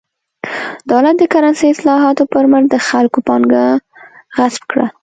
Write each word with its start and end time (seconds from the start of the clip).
دولت 0.91 1.15
د 1.19 1.23
کرنسۍ 1.33 1.67
اصلاحاتو 1.73 2.23
پر 2.33 2.45
مټ 2.51 2.63
د 2.73 2.75
خلکو 2.87 3.19
پانګه 3.27 3.63
غصب 4.37 4.63
کړه. 4.71 4.87